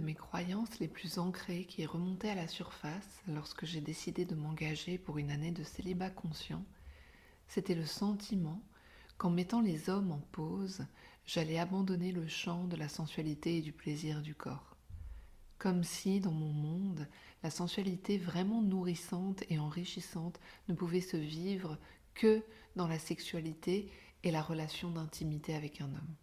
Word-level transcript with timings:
Mes 0.00 0.14
croyances 0.14 0.78
les 0.78 0.88
plus 0.88 1.18
ancrées 1.18 1.64
qui 1.64 1.82
est 1.82 1.86
remontée 1.86 2.30
à 2.30 2.34
la 2.34 2.48
surface 2.48 3.22
lorsque 3.28 3.64
j'ai 3.64 3.80
décidé 3.80 4.24
de 4.24 4.34
m'engager 4.34 4.98
pour 4.98 5.18
une 5.18 5.30
année 5.30 5.52
de 5.52 5.62
célibat 5.62 6.10
conscient, 6.10 6.64
c'était 7.48 7.74
le 7.74 7.86
sentiment 7.86 8.62
qu'en 9.18 9.30
mettant 9.30 9.60
les 9.60 9.90
hommes 9.90 10.12
en 10.12 10.20
pause, 10.32 10.86
j'allais 11.26 11.58
abandonner 11.58 12.12
le 12.12 12.26
champ 12.26 12.64
de 12.64 12.76
la 12.76 12.88
sensualité 12.88 13.58
et 13.58 13.62
du 13.62 13.72
plaisir 13.72 14.22
du 14.22 14.34
corps. 14.34 14.76
Comme 15.58 15.84
si, 15.84 16.20
dans 16.20 16.32
mon 16.32 16.52
monde, 16.52 17.06
la 17.42 17.50
sensualité 17.50 18.16
vraiment 18.16 18.62
nourrissante 18.62 19.44
et 19.50 19.58
enrichissante 19.58 20.40
ne 20.68 20.74
pouvait 20.74 21.02
se 21.02 21.18
vivre 21.18 21.78
que 22.14 22.42
dans 22.76 22.88
la 22.88 22.98
sexualité 22.98 23.90
et 24.22 24.30
la 24.30 24.42
relation 24.42 24.90
d'intimité 24.90 25.54
avec 25.54 25.80
un 25.80 25.88
homme. 25.88 26.14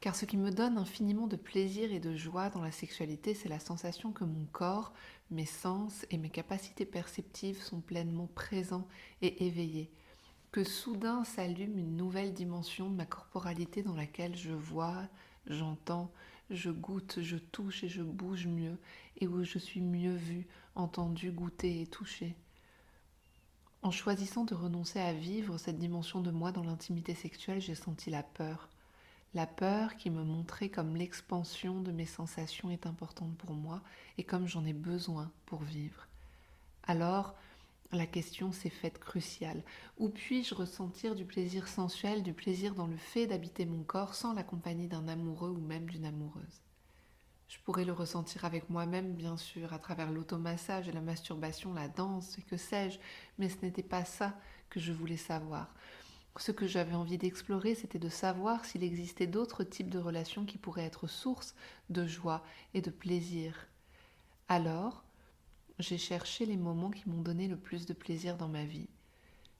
Car 0.00 0.14
ce 0.14 0.24
qui 0.24 0.36
me 0.36 0.50
donne 0.50 0.78
infiniment 0.78 1.26
de 1.26 1.36
plaisir 1.36 1.92
et 1.92 2.00
de 2.00 2.14
joie 2.14 2.50
dans 2.50 2.60
la 2.60 2.70
sexualité, 2.70 3.34
c'est 3.34 3.48
la 3.48 3.58
sensation 3.58 4.12
que 4.12 4.24
mon 4.24 4.44
corps, 4.52 4.92
mes 5.30 5.46
sens 5.46 6.06
et 6.10 6.18
mes 6.18 6.30
capacités 6.30 6.84
perceptives 6.84 7.62
sont 7.62 7.80
pleinement 7.80 8.28
présents 8.34 8.86
et 9.22 9.46
éveillés, 9.46 9.90
que 10.52 10.64
soudain 10.64 11.24
s'allume 11.24 11.78
une 11.78 11.96
nouvelle 11.96 12.34
dimension 12.34 12.90
de 12.90 12.94
ma 12.94 13.06
corporalité 13.06 13.82
dans 13.82 13.96
laquelle 13.96 14.36
je 14.36 14.52
vois, 14.52 15.08
j'entends, 15.46 16.12
je 16.50 16.70
goûte, 16.70 17.18
je 17.20 17.36
touche 17.36 17.82
et 17.82 17.88
je 17.88 18.02
bouge 18.02 18.46
mieux, 18.46 18.78
et 19.18 19.26
où 19.26 19.42
je 19.44 19.58
suis 19.58 19.80
mieux 19.80 20.14
vue, 20.14 20.46
entendue, 20.74 21.32
goûtée 21.32 21.80
et 21.82 21.86
touchée. 21.86 22.36
En 23.82 23.90
choisissant 23.90 24.44
de 24.44 24.54
renoncer 24.54 25.00
à 25.00 25.12
vivre 25.12 25.58
cette 25.58 25.78
dimension 25.78 26.20
de 26.20 26.30
moi 26.30 26.52
dans 26.52 26.64
l'intimité 26.64 27.14
sexuelle, 27.14 27.60
j'ai 27.60 27.74
senti 27.74 28.10
la 28.10 28.22
peur, 28.22 28.68
la 29.36 29.46
peur 29.46 29.96
qui 29.96 30.08
me 30.08 30.24
montrait 30.24 30.70
comme 30.70 30.96
l'expansion 30.96 31.82
de 31.82 31.92
mes 31.92 32.06
sensations 32.06 32.70
est 32.70 32.86
importante 32.86 33.36
pour 33.36 33.52
moi 33.52 33.82
et 34.16 34.24
comme 34.24 34.48
j'en 34.48 34.64
ai 34.64 34.72
besoin 34.72 35.30
pour 35.44 35.62
vivre. 35.62 36.08
Alors, 36.84 37.34
la 37.92 38.06
question 38.06 38.50
s'est 38.50 38.70
faite 38.70 38.98
cruciale. 38.98 39.62
Où 39.98 40.08
puis-je 40.08 40.54
ressentir 40.54 41.14
du 41.14 41.26
plaisir 41.26 41.68
sensuel, 41.68 42.22
du 42.22 42.32
plaisir 42.32 42.74
dans 42.74 42.86
le 42.86 42.96
fait 42.96 43.26
d'habiter 43.26 43.66
mon 43.66 43.82
corps 43.82 44.14
sans 44.14 44.32
la 44.32 44.42
compagnie 44.42 44.88
d'un 44.88 45.06
amoureux 45.06 45.50
ou 45.50 45.60
même 45.60 45.84
d'une 45.84 46.06
amoureuse? 46.06 46.62
Je 47.48 47.58
pourrais 47.58 47.84
le 47.84 47.92
ressentir 47.92 48.46
avec 48.46 48.70
moi-même, 48.70 49.12
bien 49.12 49.36
sûr, 49.36 49.74
à 49.74 49.78
travers 49.78 50.10
l'automassage 50.10 50.88
et 50.88 50.92
la 50.92 51.02
masturbation, 51.02 51.74
la 51.74 51.88
danse, 51.88 52.38
et 52.38 52.42
que 52.42 52.56
sais-je, 52.56 52.98
mais 53.38 53.50
ce 53.50 53.58
n'était 53.60 53.82
pas 53.82 54.06
ça 54.06 54.34
que 54.70 54.80
je 54.80 54.92
voulais 54.92 55.18
savoir. 55.18 55.68
Ce 56.38 56.52
que 56.52 56.66
j'avais 56.66 56.94
envie 56.94 57.18
d'explorer, 57.18 57.74
c'était 57.74 57.98
de 57.98 58.08
savoir 58.08 58.64
s'il 58.64 58.84
existait 58.84 59.26
d'autres 59.26 59.64
types 59.64 59.88
de 59.88 59.98
relations 59.98 60.44
qui 60.44 60.58
pourraient 60.58 60.84
être 60.84 61.06
source 61.06 61.54
de 61.88 62.06
joie 62.06 62.44
et 62.74 62.82
de 62.82 62.90
plaisir. 62.90 63.68
Alors, 64.48 65.02
j'ai 65.78 65.98
cherché 65.98 66.44
les 66.46 66.56
moments 66.56 66.90
qui 66.90 67.08
m'ont 67.08 67.22
donné 67.22 67.48
le 67.48 67.56
plus 67.56 67.86
de 67.86 67.94
plaisir 67.94 68.36
dans 68.36 68.48
ma 68.48 68.64
vie. 68.64 68.88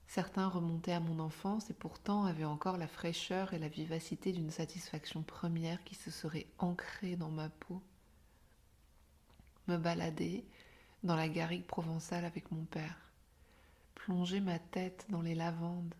Certains 0.07 0.47
remontaient 0.47 0.93
à 0.93 0.99
mon 0.99 1.19
enfance 1.19 1.69
et 1.69 1.73
pourtant 1.73 2.25
avaient 2.25 2.45
encore 2.45 2.77
la 2.77 2.87
fraîcheur 2.87 3.53
et 3.53 3.59
la 3.59 3.67
vivacité 3.67 4.31
d'une 4.31 4.51
satisfaction 4.51 5.21
première 5.21 5.83
qui 5.83 5.95
se 5.95 6.11
serait 6.11 6.47
ancrée 6.59 7.15
dans 7.17 7.29
ma 7.29 7.49
peau. 7.49 7.81
Me 9.67 9.77
balader 9.77 10.45
dans 11.03 11.15
la 11.15 11.27
garrigue 11.27 11.65
provençale 11.65 12.23
avec 12.23 12.51
mon 12.51 12.63
père, 12.63 13.11
plonger 13.95 14.39
ma 14.39 14.59
tête 14.59 15.05
dans 15.09 15.21
les 15.21 15.35
lavandes, 15.35 15.93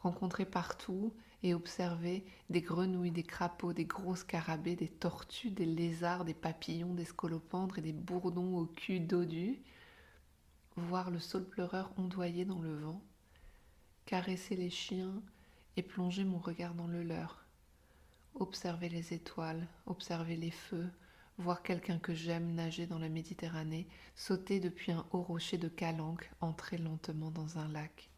rencontrer 0.00 0.44
partout 0.44 1.12
et 1.42 1.54
observer 1.54 2.24
des 2.50 2.60
grenouilles, 2.60 3.10
des 3.10 3.22
crapauds, 3.22 3.72
des 3.72 3.84
gros 3.84 4.16
scarabées, 4.16 4.76
des 4.76 4.88
tortues, 4.88 5.50
des 5.50 5.66
lézards, 5.66 6.24
des 6.24 6.34
papillons, 6.34 6.94
des 6.94 7.04
scolopendres 7.04 7.78
et 7.78 7.82
des 7.82 7.92
bourdons 7.92 8.56
au 8.58 8.66
cul 8.66 9.00
dodu, 9.00 9.62
voir 10.76 11.10
le 11.10 11.18
saule 11.18 11.48
pleureur 11.48 11.92
ondoyer 11.96 12.44
dans 12.44 12.60
le 12.60 12.74
vent, 12.76 13.02
caresser 14.06 14.56
les 14.56 14.70
chiens 14.70 15.22
et 15.76 15.82
plonger 15.82 16.24
mon 16.24 16.38
regard 16.38 16.74
dans 16.74 16.86
le 16.86 17.02
leur, 17.02 17.44
observer 18.34 18.88
les 18.88 19.14
étoiles, 19.14 19.66
observer 19.86 20.36
les 20.36 20.50
feux, 20.50 20.90
voir 21.38 21.62
quelqu'un 21.62 21.98
que 21.98 22.14
j'aime 22.14 22.54
nager 22.54 22.86
dans 22.86 22.98
la 22.98 23.08
Méditerranée, 23.08 23.88
sauter 24.14 24.60
depuis 24.60 24.92
un 24.92 25.06
haut 25.12 25.22
rocher 25.22 25.56
de 25.56 25.68
calanque, 25.68 26.30
entrer 26.40 26.76
lentement 26.76 27.30
dans 27.30 27.58
un 27.58 27.68
lac 27.68 28.09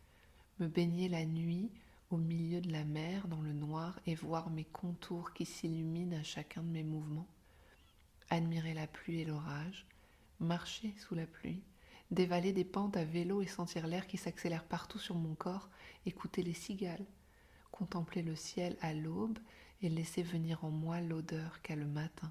me 0.58 0.68
baigner 0.68 1.08
la 1.08 1.24
nuit 1.24 1.70
au 2.10 2.16
milieu 2.16 2.60
de 2.60 2.70
la 2.70 2.84
mer 2.84 3.26
dans 3.28 3.40
le 3.40 3.52
noir 3.52 3.98
et 4.06 4.14
voir 4.14 4.50
mes 4.50 4.64
contours 4.64 5.32
qui 5.32 5.46
s'illuminent 5.46 6.18
à 6.18 6.22
chacun 6.22 6.62
de 6.62 6.68
mes 6.68 6.82
mouvements, 6.82 7.28
admirer 8.30 8.74
la 8.74 8.86
pluie 8.86 9.20
et 9.20 9.24
l'orage, 9.24 9.86
marcher 10.38 10.94
sous 10.98 11.14
la 11.14 11.26
pluie, 11.26 11.62
dévaler 12.10 12.52
des 12.52 12.64
pentes 12.64 12.96
à 12.96 13.04
vélo 13.04 13.40
et 13.40 13.46
sentir 13.46 13.86
l'air 13.86 14.06
qui 14.06 14.18
s'accélère 14.18 14.64
partout 14.64 14.98
sur 14.98 15.14
mon 15.14 15.34
corps, 15.34 15.70
écouter 16.04 16.42
les 16.42 16.54
cigales, 16.54 17.06
contempler 17.70 18.22
le 18.22 18.36
ciel 18.36 18.76
à 18.82 18.92
l'aube 18.92 19.38
et 19.80 19.88
laisser 19.88 20.22
venir 20.22 20.64
en 20.64 20.70
moi 20.70 21.00
l'odeur 21.00 21.62
qu'a 21.62 21.74
le 21.74 21.86
matin, 21.86 22.30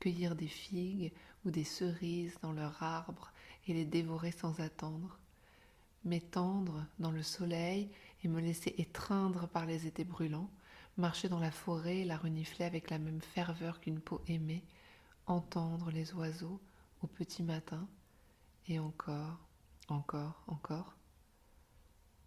cueillir 0.00 0.34
des 0.34 0.48
figues 0.48 1.12
ou 1.44 1.50
des 1.50 1.64
cerises 1.64 2.38
dans 2.40 2.52
leur 2.52 2.82
arbre 2.82 3.30
et 3.68 3.74
les 3.74 3.84
dévorer 3.84 4.32
sans 4.32 4.58
attendre, 4.60 5.19
m'étendre 6.04 6.86
dans 6.98 7.10
le 7.10 7.22
soleil 7.22 7.90
et 8.22 8.28
me 8.28 8.40
laisser 8.40 8.74
étreindre 8.78 9.48
par 9.48 9.66
les 9.66 9.86
étés 9.86 10.04
brûlants, 10.04 10.50
marcher 10.96 11.28
dans 11.28 11.38
la 11.38 11.50
forêt 11.50 11.98
et 11.98 12.04
la 12.04 12.16
renifler 12.16 12.64
avec 12.64 12.90
la 12.90 12.98
même 12.98 13.20
ferveur 13.20 13.80
qu'une 13.80 14.00
peau 14.00 14.20
aimée, 14.28 14.64
entendre 15.26 15.90
les 15.90 16.12
oiseaux 16.14 16.60
au 17.02 17.06
petit 17.06 17.42
matin, 17.42 17.88
et 18.68 18.78
encore, 18.78 19.38
encore, 19.88 20.42
encore. 20.46 20.94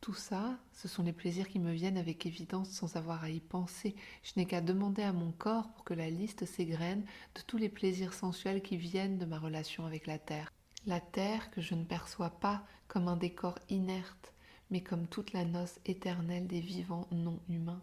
Tout 0.01 0.13
ça, 0.13 0.59
ce 0.73 0.87
sont 0.87 1.03
les 1.03 1.13
plaisirs 1.13 1.47
qui 1.47 1.59
me 1.59 1.71
viennent 1.71 1.97
avec 1.97 2.25
évidence 2.25 2.69
sans 2.69 2.97
avoir 2.97 3.23
à 3.23 3.29
y 3.29 3.39
penser. 3.39 3.95
Je 4.23 4.33
n'ai 4.35 4.45
qu'à 4.45 4.59
demander 4.59 5.03
à 5.03 5.13
mon 5.13 5.31
corps 5.31 5.71
pour 5.71 5.85
que 5.85 5.93
la 5.93 6.09
liste 6.09 6.45
s'égrène 6.45 7.05
de 7.35 7.41
tous 7.47 7.57
les 7.57 7.69
plaisirs 7.69 8.13
sensuels 8.13 8.61
qui 8.61 8.75
viennent 8.75 9.17
de 9.17 9.25
ma 9.25 9.39
relation 9.39 9.85
avec 9.85 10.07
la 10.07 10.19
terre 10.19 10.51
la 10.85 10.99
terre 10.99 11.49
que 11.51 11.61
je 11.61 11.75
ne 11.75 11.85
perçois 11.85 12.29
pas 12.29 12.63
comme 12.93 13.07
un 13.07 13.17
décor 13.17 13.57
inerte, 13.69 14.33
mais 14.69 14.81
comme 14.83 15.07
toute 15.07 15.33
la 15.33 15.45
noce 15.45 15.79
éternelle 15.87 16.45
des 16.45 16.59
vivants 16.59 17.07
non 17.11 17.39
humains. 17.49 17.81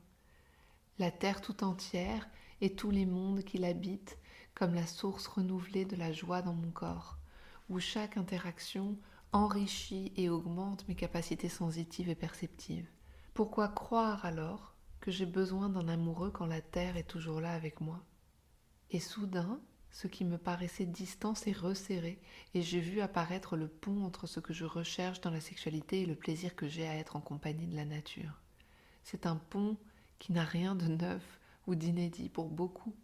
La 1.00 1.10
terre 1.10 1.40
tout 1.40 1.64
entière 1.64 2.28
et 2.60 2.76
tous 2.76 2.92
les 2.92 3.06
mondes 3.06 3.42
qui 3.42 3.58
l'habitent 3.58 4.18
comme 4.54 4.72
la 4.72 4.86
source 4.86 5.26
renouvelée 5.26 5.84
de 5.84 5.96
la 5.96 6.12
joie 6.12 6.42
dans 6.42 6.52
mon 6.52 6.70
corps, 6.70 7.18
où 7.68 7.80
chaque 7.80 8.18
interaction 8.18 8.96
enrichit 9.32 10.12
et 10.14 10.28
augmente 10.28 10.86
mes 10.86 10.94
capacités 10.94 11.48
sensitives 11.48 12.08
et 12.08 12.14
perceptives. 12.14 12.88
Pourquoi 13.34 13.66
croire 13.66 14.24
alors 14.24 14.76
que 15.00 15.10
j'ai 15.10 15.26
besoin 15.26 15.70
d'un 15.70 15.88
amoureux 15.88 16.30
quand 16.30 16.46
la 16.46 16.60
terre 16.60 16.96
est 16.96 17.08
toujours 17.08 17.40
là 17.40 17.52
avec 17.52 17.80
moi? 17.80 17.98
Et 18.92 19.00
soudain, 19.00 19.60
ce 19.92 20.06
qui 20.06 20.24
me 20.24 20.38
paraissait 20.38 20.86
distant 20.86 21.34
s'est 21.34 21.52
resserré 21.52 22.18
et 22.54 22.62
j'ai 22.62 22.80
vu 22.80 23.00
apparaître 23.00 23.56
le 23.56 23.68
pont 23.68 24.04
entre 24.04 24.26
ce 24.26 24.40
que 24.40 24.52
je 24.52 24.64
recherche 24.64 25.20
dans 25.20 25.30
la 25.30 25.40
sexualité 25.40 26.02
et 26.02 26.06
le 26.06 26.14
plaisir 26.14 26.54
que 26.54 26.68
j'ai 26.68 26.86
à 26.86 26.96
être 26.96 27.16
en 27.16 27.20
compagnie 27.20 27.66
de 27.66 27.76
la 27.76 27.84
nature. 27.84 28.40
C'est 29.04 29.26
un 29.26 29.36
pont 29.36 29.76
qui 30.18 30.32
n'a 30.32 30.44
rien 30.44 30.74
de 30.74 30.86
neuf 30.86 31.40
ou 31.66 31.74
d'inédit 31.74 32.28
pour 32.28 32.48
beaucoup, 32.48 32.94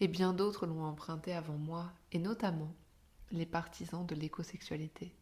et 0.00 0.08
bien 0.08 0.32
d'autres 0.32 0.66
l'ont 0.66 0.84
emprunté 0.84 1.32
avant 1.32 1.58
moi, 1.58 1.92
et 2.12 2.18
notamment 2.18 2.72
les 3.30 3.46
partisans 3.46 4.06
de 4.06 4.14
l'écosexualité. 4.14 5.12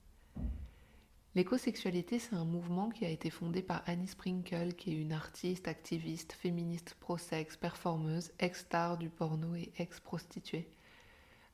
L'écosexualité, 1.35 2.19
c'est 2.19 2.35
un 2.35 2.45
mouvement 2.45 2.89
qui 2.89 3.05
a 3.05 3.11
été 3.11 3.29
fondé 3.29 3.61
par 3.61 3.83
Annie 3.87 4.09
Sprinkle, 4.09 4.73
qui 4.75 4.93
est 4.93 5.01
une 5.01 5.13
artiste, 5.13 5.69
activiste, 5.69 6.33
féministe, 6.33 6.97
pro-sexe, 6.99 7.57
performeuse, 7.57 8.33
ex-star 8.39 8.97
du 8.97 9.11
porno 9.11 9.55
et 9.55 9.71
ex-prostituée. 9.77 10.67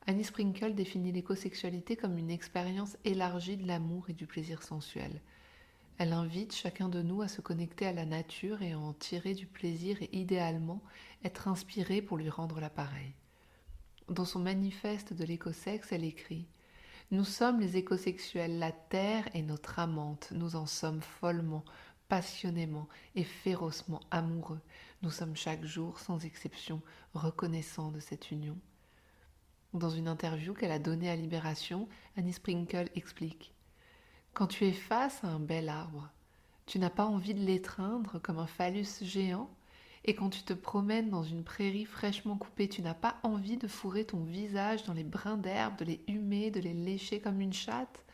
Annie 0.09 0.25
Sprinkle 0.25 0.75
définit 0.75 1.13
l'écosexualité 1.13 1.95
comme 1.95 2.19
une 2.19 2.31
expérience 2.31 2.97
élargie 3.05 3.57
de 3.57 3.69
l'amour 3.69 4.11
et 4.11 4.15
du 4.15 4.27
plaisir 4.27 4.65
sensuel. 4.65 5.21
Elle 5.97 6.13
invite 6.13 6.57
chacun 6.57 6.89
de 6.89 7.03
nous 7.03 7.23
à 7.23 7.29
se 7.29 7.41
connecter 7.41 7.87
à 7.87 7.93
la 7.93 8.05
nature 8.05 8.63
et 8.63 8.73
à 8.73 8.79
en 8.79 8.95
tirer 8.95 9.35
du 9.35 9.47
plaisir 9.47 10.03
et 10.03 10.11
idéalement 10.13 10.83
être 11.23 11.47
inspiré 11.47 12.03
pour 12.03 12.17
lui 12.17 12.29
rendre 12.29 12.59
l'appareil. 12.59 13.15
Dans 14.09 14.25
son 14.25 14.41
manifeste 14.41 15.13
de 15.13 15.25
l'écosexe, 15.25 15.93
elle 15.93 16.05
écrit 16.05 16.49
Nous 17.13 17.25
sommes 17.25 17.61
les 17.61 17.77
écosexuels, 17.77 18.59
la 18.59 18.73
terre 18.73 19.29
est 19.35 19.43
notre 19.43 19.79
amante, 19.79 20.33
nous 20.33 20.57
en 20.57 20.67
sommes 20.67 21.01
follement, 21.01 21.65
passionnément 22.09 22.89
et 23.15 23.23
férocement 23.25 24.01
amoureux. 24.11 24.61
Nous 25.03 25.11
sommes 25.11 25.37
chaque 25.37 25.65
jour, 25.65 26.01
sans 26.01 26.25
exception, 26.25 26.83
reconnaissants 27.15 27.93
de 27.93 28.01
cette 28.01 28.33
union. 28.33 28.59
Dans 29.75 29.89
une 29.89 30.09
interview 30.09 30.53
qu'elle 30.53 30.71
a 30.71 30.79
donnée 30.79 31.09
à 31.09 31.17
Libération, 31.17 31.89
Annie 32.19 32.35
Sprinkle 32.35 32.91
explique. 32.95 33.55
Quand 34.35 34.47
tu 34.47 34.67
es 34.67 34.73
face 34.73 35.25
à 35.25 35.29
un 35.29 35.41
bel 35.41 35.71
arbre, 35.71 36.11
tu 36.67 36.79
n'as 36.79 36.91
pas 36.91 37.07
envie 37.07 37.33
de 37.33 37.41
l'étreindre 37.41 38.21
comme 38.21 38.39
un 38.39 38.47
phallus 38.47 39.03
géant 39.03 39.49
et 40.05 40.15
quand 40.15 40.29
tu 40.29 40.43
te 40.43 40.53
promènes 40.53 41.09
dans 41.09 41.23
une 41.23 41.45
prairie 41.45 41.87
fraîchement 41.87 42.37
coupée, 42.37 42.69
tu 42.69 42.83
n'as 42.83 42.93
pas 42.93 43.17
envie 43.23 43.57
de 43.57 43.69
fourrer 43.69 44.05
ton 44.05 44.25
visage 44.25 44.83
dans 44.85 44.93
les 44.93 45.05
brins 45.05 45.39
d'herbe, 45.39 45.77
de 45.77 45.87
les 45.87 46.01
humer, 46.07 46.51
de 46.51 46.61
les 46.61 46.75
lécher 46.75 47.21
comme 47.21 47.41
une 47.41 47.53
chatte 47.53 48.05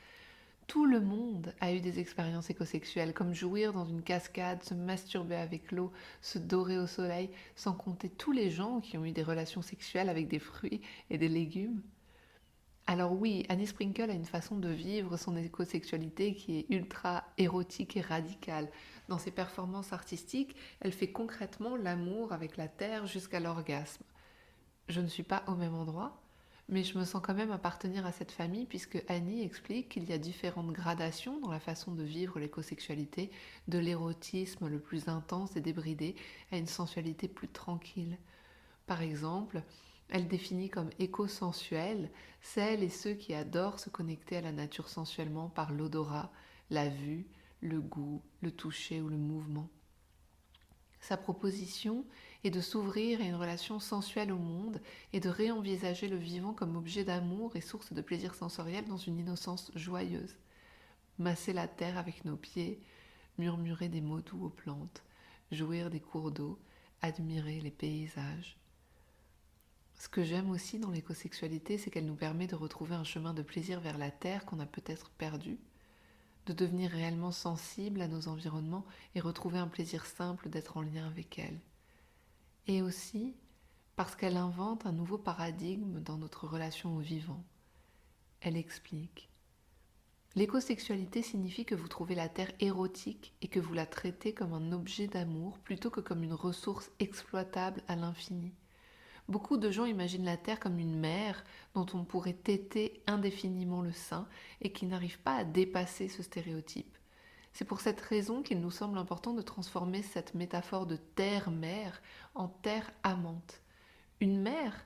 tout 0.69 0.85
le 0.85 1.01
monde 1.01 1.55
a 1.61 1.73
eu 1.73 1.81
des 1.81 1.99
expériences 1.99 2.51
écosexuelles, 2.51 3.15
comme 3.15 3.33
jouir 3.33 3.73
dans 3.73 3.87
une 3.87 4.03
cascade, 4.03 4.63
se 4.63 4.75
masturber 4.75 5.35
avec 5.35 5.73
l'eau, 5.73 5.91
se 6.21 6.39
dorer 6.39 6.79
au 6.79 6.87
soleil, 6.87 7.31
sans 7.57 7.73
compter 7.73 8.11
tous 8.11 8.33
les 8.33 8.51
gens 8.51 8.81
qui 8.81 8.99
ont 8.99 9.05
eu 9.05 9.13
des 9.13 9.23
relations 9.23 9.63
sexuelles 9.63 10.11
avec 10.11 10.29
des 10.29 10.39
fruits 10.39 10.83
et 11.09 11.17
des 11.17 11.29
légumes. 11.29 11.81
Alors 12.87 13.13
oui, 13.13 13.47
Annie 13.49 13.67
Sprinkle 13.67 14.11
a 14.11 14.15
une 14.15 14.27
façon 14.27 14.59
de 14.59 14.69
vivre 14.69 15.17
son 15.17 15.37
écosexualité 15.37 16.35
qui 16.35 16.59
est 16.59 16.67
ultra 16.69 17.25
érotique 17.39 17.97
et 17.97 18.03
radicale. 18.03 18.69
Dans 19.09 19.19
ses 19.19 19.31
performances 19.31 19.95
artistiques, 19.95 20.55
elle 20.81 20.93
fait 20.93 21.13
concrètement 21.13 21.77
l'amour 21.77 22.33
avec 22.33 22.59
la 22.59 22.69
terre 22.69 23.07
jusqu'à 23.07 23.41
l'orgasme. 23.41 24.05
Je 24.89 25.01
ne 25.01 25.07
suis 25.07 25.23
pas 25.23 25.45
au 25.49 25.55
même 25.55 25.75
endroit, 25.75 26.21
mais 26.69 26.85
je 26.85 26.99
me 26.99 27.05
sens 27.05 27.23
quand 27.23 27.35
même 27.35 27.51
appartenir 27.51 28.05
à 28.05 28.13
cette 28.13 28.33
famille 28.33 28.67
puisque 28.67 29.03
Annie 29.09 29.43
explique 29.43 29.89
qu'il 29.89 30.05
y 30.05 30.13
a 30.13 30.19
différentes 30.19 30.73
gradations 30.73 31.41
dans 31.41 31.51
la 31.51 31.61
façon 31.61 31.93
de 31.93 32.03
vivre 32.03 32.39
l'écosexualité, 32.39 33.31
de 33.69 33.79
l'érotisme 33.79 34.69
le 34.69 34.79
plus 34.79 35.09
intense 35.09 35.57
et 35.57 35.61
débridé 35.61 36.15
à 36.53 36.59
une 36.59 36.67
sensualité 36.67 37.27
plus 37.27 37.49
tranquille. 37.49 38.19
Par 38.87 39.01
exemple, 39.01 39.63
elle 40.11 40.29
définit 40.29 40.69
comme 40.69 40.91
éco-sensuelle 40.99 42.11
celles 42.41 42.83
et 42.83 42.91
ceux 42.91 43.15
qui 43.15 43.35
adorent 43.35 43.81
se 43.81 43.91
connecter 43.91 44.37
à 44.37 44.43
la 44.43 44.53
nature 44.53 44.89
sensuellement 44.89 45.49
par 45.49 45.73
l'odorat, 45.73 46.31
la 46.71 46.89
vue, 46.89 47.27
le 47.61 47.81
goût, 47.81 48.23
le 48.41 48.51
toucher 48.51 49.01
ou 49.01 49.09
le 49.09 49.17
mouvement. 49.17 49.69
Sa 51.01 51.17
proposition 51.17 52.05
est 52.45 52.51
de 52.51 52.61
s'ouvrir 52.61 53.21
à 53.21 53.25
une 53.25 53.35
relation 53.35 53.81
sensuelle 53.81 54.33
au 54.33 54.39
monde 54.39 54.81
et 55.13 55.21
de 55.21 55.29
réenvisager 55.29 56.09
le 56.09 56.17
vivant 56.17 56.53
comme 56.53 56.77
objet 56.77 57.05
d'amour 57.05 57.57
et 57.57 57.61
source 57.61 57.93
de 57.93 58.01
plaisir 58.01 58.35
sensoriel 58.35 58.87
dans 58.87 58.97
une 58.97 59.19
innocence 59.19 59.73
joyeuse. 59.75 60.37
Masser 61.19 61.53
la 61.53 61.67
terre 61.67 61.99
avec 61.99 62.25
nos 62.25 62.37
pieds, 62.37 62.81
murmurer 63.39 63.89
des 63.89 64.01
mots 64.01 64.21
doux 64.21 64.47
aux 64.47 64.51
plantes, 64.51 65.03
jouir 65.51 65.91
des 65.91 66.01
cours 66.01 66.31
d'eau, 66.31 66.59
admirer 67.03 67.61
les 67.61 67.71
paysages. 67.71 68.57
Ce 69.99 70.09
que 70.09 70.23
j'aime 70.23 70.51
aussi 70.51 70.79
dans 70.79 70.91
l'écosexualité, 70.91 71.77
c'est 71.77 71.91
qu'elle 71.91 72.07
nous 72.07 72.15
permet 72.15 72.47
de 72.47 72.55
retrouver 72.55 72.95
un 72.95 73.05
chemin 73.05 73.35
de 73.35 73.43
plaisir 73.43 73.81
vers 73.81 73.99
la 73.99 74.13
terre 74.13 74.47
qu'on 74.47 74.61
a 74.61 74.67
peut-être 74.67 75.11
perdu, 75.11 75.59
de 76.47 76.53
devenir 76.53 76.93
réellement 76.93 77.33
sensible 77.33 78.01
à 78.01 78.07
nos 78.07 78.29
environnements 78.29 78.87
et 79.17 79.21
retrouver 79.21 79.59
un 79.59 79.67
plaisir 79.67 80.07
simple 80.07 80.51
d'être 80.51 80.77
en 80.77 80.83
lien 80.83 81.07
avec 81.09 81.41
elle. 81.41 81.59
Et 82.69 82.83
aussi 82.83 83.35
parce 83.97 84.15
qu'elle 84.15 84.37
invente 84.37 84.85
un 84.85 84.93
nouveau 84.93 85.17
paradigme 85.17 86.01
dans 86.01 86.19
notre 86.19 86.47
relation 86.47 86.95
au 86.97 87.01
vivant. 87.01 87.43
Elle 88.43 88.57
explique. 88.57 89.31
L'écosexualité 90.37 91.23
signifie 91.23 91.65
que 91.65 91.75
vous 91.75 91.89
trouvez 91.89 92.15
la 92.15 92.29
Terre 92.29 92.53
érotique 92.61 93.35
et 93.41 93.49
que 93.49 93.59
vous 93.59 93.73
la 93.73 93.87
traitez 93.87 94.35
comme 94.35 94.53
un 94.53 94.71
objet 94.73 95.07
d'amour 95.07 95.59
plutôt 95.61 95.89
que 95.89 96.03
comme 96.03 96.23
une 96.23 96.35
ressource 96.35 96.91
exploitable 97.01 97.83
à 97.89 97.97
l'infini. 97.97 98.53
Beaucoup 99.29 99.57
de 99.57 99.71
gens 99.71 99.87
imaginent 99.87 100.27
la 100.27 100.37
Terre 100.37 100.61
comme 100.61 100.79
une 100.79 100.99
mère 100.99 101.43
dont 101.75 101.87
on 101.95 102.05
pourrait 102.05 102.35
téter 102.35 103.03
indéfiniment 103.07 103.81
le 103.81 103.93
sein 103.93 104.29
et 104.61 104.73
qui 104.73 104.85
n'arrive 104.85 105.19
pas 105.21 105.37
à 105.37 105.45
dépasser 105.45 106.09
ce 106.09 106.23
stéréotype. 106.23 106.98
C'est 107.53 107.65
pour 107.65 107.81
cette 107.81 108.01
raison 108.01 108.43
qu'il 108.43 108.61
nous 108.61 108.71
semble 108.71 108.99
important 108.99 109.35
de 109.35 109.43
transformer 109.43 110.03
cette 110.03 110.35
métaphore 110.35 110.87
de 110.87 110.97
terre-mère 110.97 112.01
en 112.35 112.49
terre 112.49 112.91
amante. 113.03 113.61
Une 114.21 114.41
mère, 114.41 114.85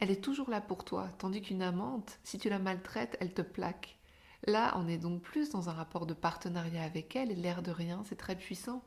elle 0.00 0.10
est 0.10 0.22
toujours 0.22 0.50
là 0.50 0.60
pour 0.60 0.84
toi, 0.84 1.08
tandis 1.18 1.42
qu'une 1.42 1.62
amante, 1.62 2.18
si 2.24 2.38
tu 2.38 2.48
la 2.48 2.58
maltraites, 2.58 3.16
elle 3.20 3.34
te 3.34 3.42
plaque. 3.42 3.98
Là, 4.46 4.74
on 4.76 4.88
est 4.88 4.98
donc 4.98 5.22
plus 5.22 5.50
dans 5.50 5.68
un 5.68 5.72
rapport 5.72 6.06
de 6.06 6.14
partenariat 6.14 6.82
avec 6.82 7.14
elle, 7.14 7.40
l'air 7.40 7.62
de 7.62 7.70
rien, 7.70 8.02
c'est 8.08 8.16
très 8.16 8.36
puissant. 8.36 8.82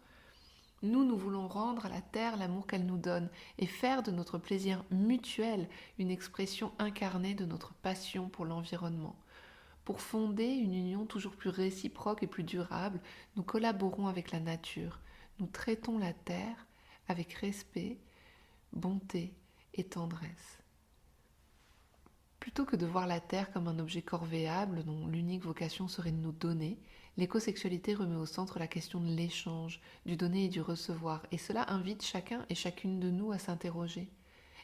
Nous, 0.81 1.06
nous 1.06 1.18
voulons 1.18 1.48
rendre 1.48 1.86
à 1.86 1.89
la 1.89 2.01
terre 2.01 2.36
l'amour 2.36 2.68
qu'elle 2.68 2.86
nous 2.86 2.98
donne 2.98 3.30
et 3.57 3.66
faire 3.66 4.04
de 4.04 4.12
notre 4.12 4.38
plaisir 4.38 4.83
mutuel 4.92 5.69
une 5.98 6.12
expression 6.12 6.74
incarnée 6.78 7.33
de 7.33 7.45
notre 7.45 7.74
passion 7.74 8.28
pour 8.28 8.45
l'environnement. 8.45 9.16
Pour 9.85 10.01
fonder 10.01 10.47
une 10.47 10.73
union 10.73 11.05
toujours 11.05 11.35
plus 11.35 11.49
réciproque 11.49 12.23
et 12.23 12.27
plus 12.27 12.43
durable, 12.43 12.99
nous 13.35 13.43
collaborons 13.43 14.07
avec 14.07 14.31
la 14.31 14.39
nature. 14.39 14.99
Nous 15.39 15.47
traitons 15.47 15.97
la 15.97 16.13
terre 16.13 16.67
avec 17.07 17.33
respect, 17.33 17.97
bonté 18.73 19.33
et 19.73 19.83
tendresse. 19.83 20.59
Plutôt 22.39 22.65
que 22.65 22.75
de 22.75 22.85
voir 22.85 23.07
la 23.07 23.19
terre 23.19 23.51
comme 23.51 23.67
un 23.67 23.79
objet 23.79 24.01
corvéable 24.01 24.83
dont 24.83 25.07
l'unique 25.07 25.43
vocation 25.43 25.87
serait 25.87 26.11
de 26.11 26.17
nous 26.17 26.31
donner, 26.31 26.77
L'écosexualité 27.17 27.93
remet 27.93 28.17
au 28.17 28.25
centre 28.25 28.59
la 28.59 28.67
question 28.67 28.99
de 28.99 29.07
l'échange, 29.07 29.79
du 30.05 30.17
donner 30.17 30.45
et 30.45 30.49
du 30.49 30.59
recevoir, 30.59 31.23
et 31.31 31.37
cela 31.37 31.71
invite 31.71 32.03
chacun 32.03 32.45
et 32.49 32.55
chacune 32.55 32.99
de 32.99 33.09
nous 33.09 33.31
à 33.31 33.39
s'interroger. 33.39 34.09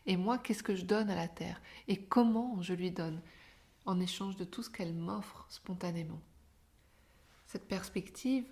Et 0.05 0.17
moi, 0.17 0.37
qu'est-ce 0.37 0.63
que 0.63 0.75
je 0.75 0.83
donne 0.83 1.09
à 1.09 1.15
la 1.15 1.29
Terre? 1.29 1.61
Et 1.87 1.97
comment 1.97 2.61
je 2.61 2.73
lui 2.73 2.91
donne? 2.91 3.21
En 3.85 3.99
échange 3.99 4.37
de 4.37 4.43
tout 4.43 4.63
ce 4.63 4.69
qu'elle 4.69 4.93
m'offre 4.93 5.45
spontanément. 5.49 6.21
Cette 7.47 7.67
perspective 7.67 8.45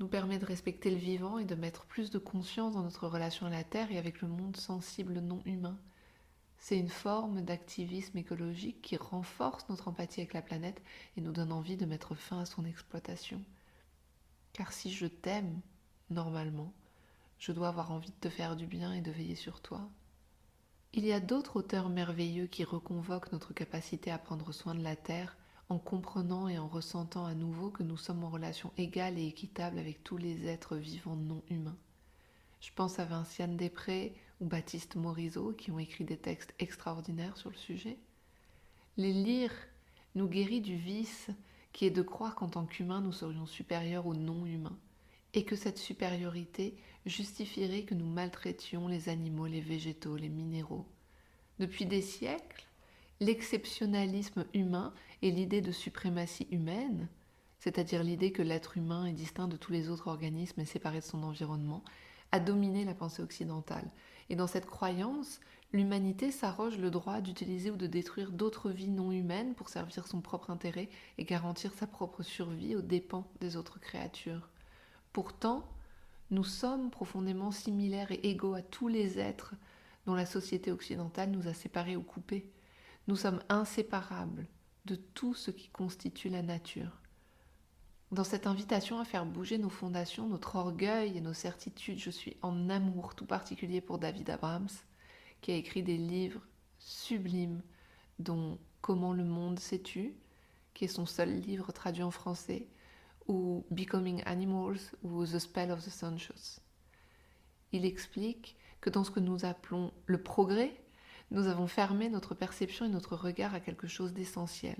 nous 0.00 0.08
permet 0.08 0.38
de 0.38 0.44
respecter 0.44 0.90
le 0.90 0.96
vivant 0.96 1.38
et 1.38 1.44
de 1.44 1.54
mettre 1.54 1.84
plus 1.86 2.10
de 2.10 2.18
conscience 2.18 2.74
dans 2.74 2.82
notre 2.82 3.06
relation 3.06 3.46
à 3.46 3.50
la 3.50 3.64
Terre 3.64 3.92
et 3.92 3.98
avec 3.98 4.20
le 4.20 4.28
monde 4.28 4.56
sensible 4.56 5.20
non 5.20 5.40
humain. 5.46 5.78
C'est 6.58 6.78
une 6.78 6.88
forme 6.88 7.42
d'activisme 7.42 8.18
écologique 8.18 8.80
qui 8.82 8.96
renforce 8.96 9.68
notre 9.68 9.88
empathie 9.88 10.20
avec 10.20 10.32
la 10.32 10.42
planète 10.42 10.82
et 11.16 11.20
nous 11.20 11.32
donne 11.32 11.52
envie 11.52 11.76
de 11.76 11.86
mettre 11.86 12.14
fin 12.14 12.40
à 12.40 12.46
son 12.46 12.64
exploitation. 12.64 13.40
Car 14.52 14.72
si 14.72 14.90
je 14.90 15.06
t'aime, 15.06 15.60
normalement, 16.10 16.72
je 17.38 17.52
dois 17.52 17.68
avoir 17.68 17.92
envie 17.92 18.10
de 18.10 18.20
te 18.20 18.30
faire 18.30 18.56
du 18.56 18.66
bien 18.66 18.92
et 18.92 19.02
de 19.02 19.10
veiller 19.10 19.34
sur 19.34 19.60
toi. 19.60 19.88
Il 20.96 21.04
y 21.04 21.12
a 21.12 21.18
d'autres 21.18 21.56
auteurs 21.56 21.88
merveilleux 21.88 22.46
qui 22.46 22.62
reconvoquent 22.62 23.32
notre 23.32 23.52
capacité 23.52 24.12
à 24.12 24.18
prendre 24.18 24.52
soin 24.52 24.76
de 24.76 24.84
la 24.84 24.94
Terre 24.94 25.36
en 25.68 25.76
comprenant 25.76 26.46
et 26.46 26.56
en 26.56 26.68
ressentant 26.68 27.26
à 27.26 27.34
nouveau 27.34 27.70
que 27.70 27.82
nous 27.82 27.96
sommes 27.96 28.22
en 28.22 28.30
relation 28.30 28.70
égale 28.78 29.18
et 29.18 29.26
équitable 29.26 29.80
avec 29.80 30.04
tous 30.04 30.18
les 30.18 30.46
êtres 30.46 30.76
vivants 30.76 31.16
non 31.16 31.42
humains. 31.50 31.76
Je 32.60 32.70
pense 32.76 33.00
à 33.00 33.06
Vinciane 33.06 33.56
Després 33.56 34.14
ou 34.40 34.46
Baptiste 34.46 34.94
Morisot 34.94 35.52
qui 35.54 35.72
ont 35.72 35.80
écrit 35.80 36.04
des 36.04 36.16
textes 36.16 36.54
extraordinaires 36.60 37.36
sur 37.36 37.50
le 37.50 37.56
sujet. 37.56 37.98
Les 38.96 39.12
lire 39.12 39.52
nous 40.14 40.28
guérit 40.28 40.60
du 40.60 40.76
vice 40.76 41.28
qui 41.72 41.86
est 41.86 41.90
de 41.90 42.02
croire 42.02 42.36
qu'en 42.36 42.48
tant 42.48 42.66
qu'humains 42.66 43.00
nous 43.00 43.10
serions 43.10 43.46
supérieurs 43.46 44.06
aux 44.06 44.14
non-humains 44.14 44.78
et 45.32 45.44
que 45.44 45.56
cette 45.56 45.78
supériorité 45.78 46.76
justifierait 47.06 47.82
que 47.82 47.94
nous 47.94 48.06
maltraitions 48.06 48.88
les 48.88 49.08
animaux, 49.08 49.46
les 49.46 49.60
végétaux, 49.60 50.16
les 50.16 50.28
minéraux. 50.28 50.86
Depuis 51.58 51.86
des 51.86 52.02
siècles, 52.02 52.66
l'exceptionnalisme 53.20 54.46
humain 54.54 54.92
et 55.22 55.30
l'idée 55.30 55.60
de 55.60 55.72
suprématie 55.72 56.48
humaine, 56.50 57.08
c'est-à-dire 57.58 58.02
l'idée 58.02 58.32
que 58.32 58.42
l'être 58.42 58.76
humain 58.76 59.06
est 59.06 59.12
distinct 59.12 59.48
de 59.48 59.56
tous 59.56 59.72
les 59.72 59.88
autres 59.88 60.08
organismes 60.08 60.60
et 60.60 60.66
séparé 60.66 61.00
de 61.00 61.04
son 61.04 61.22
environnement, 61.22 61.82
a 62.32 62.40
dominé 62.40 62.84
la 62.84 62.94
pensée 62.94 63.22
occidentale. 63.22 63.88
Et 64.28 64.36
dans 64.36 64.46
cette 64.46 64.66
croyance, 64.66 65.40
l'humanité 65.72 66.30
s'arroge 66.30 66.78
le 66.78 66.90
droit 66.90 67.20
d'utiliser 67.20 67.70
ou 67.70 67.76
de 67.76 67.86
détruire 67.86 68.32
d'autres 68.32 68.70
vies 68.70 68.88
non 68.88 69.12
humaines 69.12 69.54
pour 69.54 69.68
servir 69.68 70.06
son 70.06 70.20
propre 70.20 70.50
intérêt 70.50 70.88
et 71.18 71.24
garantir 71.24 71.72
sa 71.74 71.86
propre 71.86 72.22
survie 72.22 72.74
aux 72.74 72.82
dépens 72.82 73.26
des 73.40 73.56
autres 73.56 73.78
créatures. 73.78 74.48
Pourtant, 75.12 75.64
nous 76.30 76.44
sommes 76.44 76.90
profondément 76.90 77.50
similaires 77.50 78.10
et 78.10 78.20
égaux 78.28 78.54
à 78.54 78.62
tous 78.62 78.88
les 78.88 79.18
êtres 79.18 79.54
dont 80.06 80.14
la 80.14 80.26
société 80.26 80.70
occidentale 80.70 81.30
nous 81.30 81.48
a 81.48 81.54
séparés 81.54 81.96
ou 81.96 82.02
coupés. 82.02 82.50
Nous 83.08 83.16
sommes 83.16 83.42
inséparables 83.48 84.46
de 84.84 84.96
tout 84.96 85.34
ce 85.34 85.50
qui 85.50 85.68
constitue 85.68 86.28
la 86.28 86.42
nature. 86.42 87.00
dans 88.10 88.24
cette 88.24 88.46
invitation 88.46 89.00
à 89.00 89.04
faire 89.04 89.26
bouger 89.26 89.58
nos 89.58 89.70
fondations, 89.70 90.28
notre 90.28 90.56
orgueil 90.56 91.16
et 91.16 91.20
nos 91.20 91.32
certitudes, 91.32 91.98
je 91.98 92.10
suis 92.10 92.36
en 92.42 92.70
amour 92.70 93.14
tout 93.16 93.26
particulier 93.26 93.80
pour 93.80 93.98
David 93.98 94.30
Abrams, 94.30 94.68
qui 95.40 95.50
a 95.50 95.56
écrit 95.56 95.82
des 95.82 95.96
livres 95.96 96.46
sublimes, 96.78 97.62
dont 98.18 98.58
Comment 98.84 99.14
le 99.14 99.24
monde 99.24 99.60
s'est 99.60 99.80
tu, 99.80 100.14
qui 100.74 100.84
est 100.84 100.88
son 100.88 101.06
seul 101.06 101.40
livre 101.40 101.72
traduit 101.72 102.02
en 102.02 102.10
français, 102.10 102.68
ou 103.26 103.64
Becoming 103.70 104.22
Animals 104.26 104.92
ou 105.02 105.24
The 105.26 105.38
Spell 105.38 105.70
of 105.70 105.84
the 105.84 105.90
Sunshine. 105.90 106.36
Il 107.72 107.84
explique 107.84 108.56
que 108.80 108.90
dans 108.90 109.04
ce 109.04 109.10
que 109.10 109.20
nous 109.20 109.44
appelons 109.44 109.92
le 110.06 110.22
progrès, 110.22 110.74
nous 111.30 111.46
avons 111.46 111.66
fermé 111.66 112.08
notre 112.08 112.34
perception 112.34 112.84
et 112.84 112.90
notre 112.90 113.16
regard 113.16 113.54
à 113.54 113.60
quelque 113.60 113.86
chose 113.86 114.12
d'essentiel. 114.12 114.76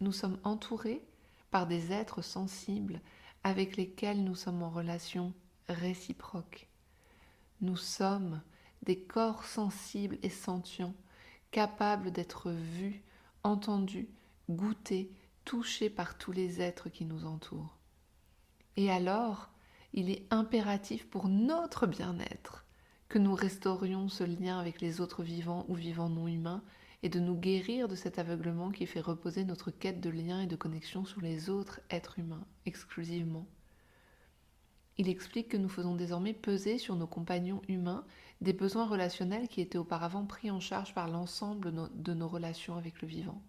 Nous 0.00 0.12
sommes 0.12 0.38
entourés 0.44 1.02
par 1.50 1.66
des 1.66 1.92
êtres 1.92 2.22
sensibles 2.22 3.00
avec 3.44 3.76
lesquels 3.76 4.22
nous 4.22 4.34
sommes 4.34 4.62
en 4.62 4.70
relation 4.70 5.32
réciproque. 5.68 6.68
Nous 7.60 7.76
sommes 7.76 8.40
des 8.82 8.98
corps 8.98 9.44
sensibles 9.44 10.18
et 10.22 10.30
sentients, 10.30 10.94
capables 11.50 12.10
d'être 12.10 12.50
vus, 12.50 13.02
entendus, 13.42 14.08
goûtés, 14.48 15.10
touchés 15.44 15.90
par 15.90 16.18
tous 16.18 16.32
les 16.32 16.60
êtres 16.60 16.88
qui 16.88 17.04
nous 17.04 17.24
entourent. 17.24 17.76
Et 18.76 18.90
alors, 18.90 19.50
il 19.92 20.10
est 20.10 20.26
impératif 20.30 21.08
pour 21.08 21.28
notre 21.28 21.86
bien-être 21.86 22.64
que 23.08 23.18
nous 23.18 23.34
restaurions 23.34 24.08
ce 24.08 24.22
lien 24.22 24.58
avec 24.58 24.80
les 24.80 25.00
autres 25.00 25.22
vivants 25.22 25.64
ou 25.68 25.74
vivants 25.74 26.08
non 26.08 26.28
humains 26.28 26.62
et 27.02 27.08
de 27.08 27.18
nous 27.18 27.34
guérir 27.34 27.88
de 27.88 27.96
cet 27.96 28.18
aveuglement 28.18 28.70
qui 28.70 28.86
fait 28.86 29.00
reposer 29.00 29.44
notre 29.44 29.70
quête 29.70 30.00
de 30.00 30.10
lien 30.10 30.42
et 30.42 30.46
de 30.46 30.56
connexion 30.56 31.04
sur 31.04 31.20
les 31.20 31.50
autres 31.50 31.80
êtres 31.90 32.18
humains 32.18 32.46
exclusivement. 32.66 33.46
Il 34.98 35.08
explique 35.08 35.48
que 35.48 35.56
nous 35.56 35.68
faisons 35.68 35.96
désormais 35.96 36.34
peser 36.34 36.78
sur 36.78 36.94
nos 36.94 37.06
compagnons 37.06 37.62
humains 37.68 38.04
des 38.40 38.52
besoins 38.52 38.86
relationnels 38.86 39.48
qui 39.48 39.60
étaient 39.60 39.78
auparavant 39.78 40.26
pris 40.26 40.50
en 40.50 40.60
charge 40.60 40.94
par 40.94 41.08
l'ensemble 41.08 41.72
de 41.94 42.14
nos 42.14 42.28
relations 42.28 42.76
avec 42.76 43.00
le 43.00 43.08
vivant. 43.08 43.42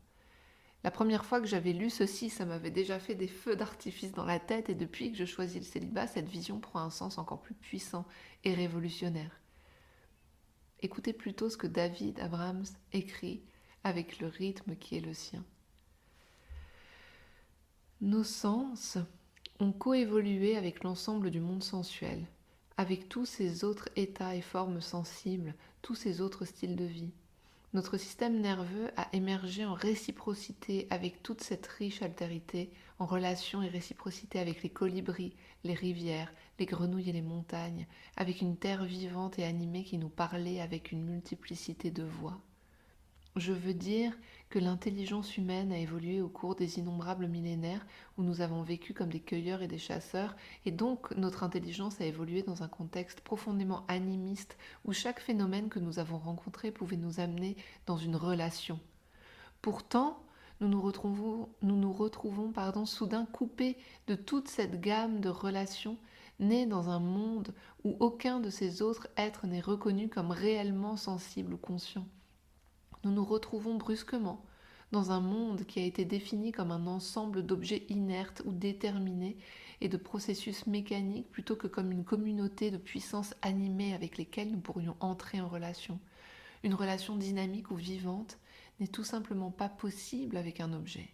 La 0.84 0.92
première 0.92 1.26
fois 1.26 1.40
que 1.40 1.48
j'avais 1.48 1.74
lu 1.74 1.90
ceci, 1.90 2.30
ça 2.30 2.46
m'avait 2.46 2.72
déjà 2.72 3.00
fait 3.00 3.14
des 3.14 3.28
feux 3.28 3.56
d'artifice 3.56 4.14
dans 4.14 4.26
la 4.26 4.40
tête 4.40 4.70
et 4.70 4.76
depuis 4.76 5.12
que 5.12 5.18
je 5.18 5.26
choisis 5.26 5.60
le 5.60 5.66
célibat, 5.66 6.08
cette 6.08 6.28
vision 6.28 6.60
prend 6.60 6.80
un 6.80 6.90
sens 6.90 7.20
encore 7.20 7.42
plus 7.42 7.54
puissant 7.54 8.06
et 8.44 8.54
révolutionnaire. 8.54 9.40
Écoutez 10.80 11.14
plutôt 11.14 11.50
ce 11.50 11.58
que 11.58 11.68
David 11.68 12.20
Abrams 12.20 12.66
écrit 12.94 13.44
avec 13.84 14.20
le 14.20 14.28
rythme 14.28 14.76
qui 14.76 14.98
est 14.98 15.02
le 15.02 15.14
sien. 15.14 15.46
Nos 18.02 18.24
sens 18.24 18.98
ont 19.60 19.72
coévolué 19.72 20.58
avec 20.58 20.84
l'ensemble 20.84 21.30
du 21.30 21.40
monde 21.40 21.62
sensuel, 21.62 22.26
avec 22.78 23.08
tous 23.08 23.28
ces 23.28 23.64
autres 23.64 23.90
états 23.96 24.36
et 24.36 24.42
formes 24.42 24.82
sensibles, 24.82 25.54
tous 25.84 25.94
ces 25.94 26.20
autres 26.20 26.46
styles 26.46 26.76
de 26.76 26.86
vie. 26.86 27.12
Notre 27.74 27.98
système 27.98 28.42
nerveux 28.42 28.92
a 28.98 29.08
émergé 29.13 29.63
en 29.63 29.74
réciprocité 29.74 30.88
avec 30.90 31.24
toute 31.24 31.42
cette 31.42 31.68
riche 31.68 32.01
altérité, 32.01 32.70
en 33.00 33.06
relation 33.06 33.62
et 33.62 33.70
réciprocité 33.70 34.40
avec 34.40 34.62
les 34.62 34.70
colibris, 34.70 35.34
les 35.63 35.74
rivières, 35.74 36.34
les 36.60 36.66
grenouilles 36.66 37.10
et 37.10 37.13
les 37.13 37.22
montagnes, 37.22 37.88
avec 38.18 38.42
une 38.42 38.58
terre 38.58 38.84
vivante 38.84 39.40
et 39.40 39.46
animée 39.46 39.86
qui 39.86 39.98
nous 39.98 40.10
parlait 40.10 40.60
avec 40.60 40.92
une 40.92 41.06
multiplicité 41.06 41.92
de 41.92 42.04
voix. 42.04 42.42
Je 43.38 43.54
veux 43.54 43.74
dire 43.74 44.12
que 44.51 44.60
l'intelligence 44.60 45.38
humaine 45.38 45.72
a 45.72 45.79
évolué 45.79 46.22
au 46.22 46.27
cours 46.27 46.55
des 46.55 46.77
innombrables 46.77 47.27
millénaires 47.27 47.86
où 48.17 48.24
nous 48.24 48.41
avons 48.41 48.62
vécu 48.62 48.93
comme 48.93 49.10
des 49.10 49.22
cueilleurs 49.22 49.62
et 49.62 49.67
des 49.67 49.77
chasseurs, 49.77 50.36
et 50.65 50.72
donc 50.72 51.15
notre 51.15 51.43
intelligence 51.43 52.01
a 52.01 52.05
évolué 52.05 52.43
dans 52.43 52.62
un 52.62 52.67
contexte 52.67 53.22
profondément 53.22 53.86
animiste 53.88 54.58
où 54.84 54.91
chaque 54.91 55.22
phénomène 55.22 55.70
que 55.70 55.79
nous 55.79 56.00
avons 56.00 56.17
rencontré 56.17 56.70
pouvait 56.70 56.98
nous 56.98 57.22
amener 57.22 57.55
dans 57.86 57.96
une 57.96 58.17
relation. 58.17 58.77
Pourtant, 59.62 60.22
nous 60.60 60.67
nous 60.67 61.93
retrouvons, 61.93 62.51
pardon, 62.51 62.86
soudain 62.86 63.25
coupés 63.25 63.77
de 64.08 64.15
toute 64.15 64.50
cette 64.50 64.81
gamme 64.81 65.22
de 65.22 65.29
relations 65.29 65.98
nées 66.41 66.65
dans 66.65 66.89
un 66.89 67.00
monde 67.00 67.53
où 67.86 67.96
aucun 68.01 68.41
de 68.41 68.50
ces 68.50 68.81
autres 68.81 69.08
êtres 69.15 69.48
n'est 69.48 69.62
reconnu 69.62 70.10
comme 70.10 70.31
réellement 70.31 70.98
sensible 70.98 71.53
ou 71.53 71.58
conscient 71.58 72.05
nous 73.03 73.12
nous 73.12 73.25
retrouvons 73.25 73.75
brusquement 73.75 74.43
dans 74.91 75.12
un 75.12 75.22
monde 75.22 75.65
qui 75.65 75.79
a 75.79 75.86
été 75.86 76.05
défini 76.05 76.51
comme 76.51 76.72
un 76.72 76.86
ensemble 76.86 77.46
d'objets 77.46 77.86
inertes 77.89 78.41
ou 78.46 78.51
déterminés 78.51 79.38
et 79.79 79.88
de 79.88 79.98
processus 79.98 80.67
mécaniques 80.67 81.31
plutôt 81.31 81.55
que 81.55 81.67
comme 81.67 81.91
une 81.91 82.03
communauté 82.03 82.72
de 82.72 82.77
puissances 82.77 83.34
animées 83.41 83.93
avec 83.93 84.17
lesquelles 84.17 84.51
nous 84.51 84.60
pourrions 84.60 84.96
entrer 85.00 85.41
en 85.41 85.48
relation. 85.48 86.00
Une 86.63 86.75
relation 86.75 87.15
dynamique 87.15 87.72
ou 87.72 87.75
vivante 87.75 88.38
n'est 88.79 88.88
tout 88.88 89.03
simplement 89.03 89.50
pas 89.50 89.70
possible 89.70 90.38
avec 90.38 90.60
un 90.60 90.74
objet. 90.74 91.10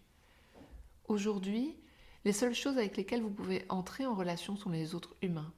Aujourd'hui, 1.06 1.76
les 2.24 2.32
seules 2.32 2.54
choses 2.54 2.76
avec 2.76 2.96
lesquelles 2.96 3.22
vous 3.22 3.30
pouvez 3.30 3.64
entrer 3.68 4.04
en 4.04 4.14
relation 4.14 4.56
sont 4.56 4.70
les 4.70 4.94
autres 4.94 5.14
humains. 5.22 5.52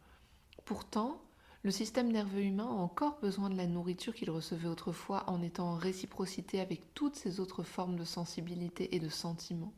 Pourtant, 0.64 1.20
le 1.62 1.70
système 1.70 2.10
nerveux 2.10 2.42
humain 2.42 2.68
a 2.68 2.82
encore 2.82 3.18
besoin 3.20 3.50
de 3.50 3.56
la 3.56 3.66
nourriture 3.66 4.14
qu'il 4.14 4.30
recevait 4.30 4.68
autrefois 4.68 5.28
en 5.28 5.42
étant 5.42 5.72
en 5.72 5.74
réciprocité 5.74 6.58
avec 6.58 6.94
toutes 6.94 7.16
ces 7.16 7.38
autres 7.38 7.62
formes 7.62 7.96
de 7.96 8.04
sensibilité 8.04 8.94
et 8.96 8.98
de 8.98 9.10
sentiment. 9.10 9.72